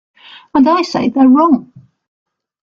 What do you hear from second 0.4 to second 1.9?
And I say they're wrong.